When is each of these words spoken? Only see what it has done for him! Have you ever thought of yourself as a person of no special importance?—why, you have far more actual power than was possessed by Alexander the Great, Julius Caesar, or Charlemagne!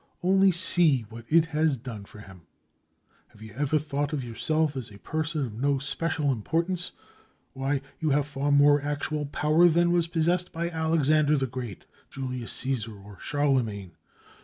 Only 0.23 0.49
see 0.49 1.05
what 1.09 1.25
it 1.29 1.45
has 1.53 1.77
done 1.77 2.05
for 2.05 2.21
him! 2.21 2.41
Have 3.27 3.43
you 3.43 3.53
ever 3.53 3.77
thought 3.77 4.13
of 4.13 4.23
yourself 4.23 4.75
as 4.75 4.89
a 4.91 4.97
person 4.97 5.45
of 5.45 5.53
no 5.53 5.77
special 5.77 6.31
importance?—why, 6.31 7.81
you 7.99 8.09
have 8.09 8.25
far 8.25 8.51
more 8.51 8.81
actual 8.81 9.27
power 9.27 9.67
than 9.67 9.91
was 9.91 10.07
possessed 10.07 10.51
by 10.51 10.71
Alexander 10.71 11.37
the 11.37 11.45
Great, 11.45 11.85
Julius 12.09 12.51
Caesar, 12.53 12.95
or 12.97 13.19
Charlemagne! 13.19 13.91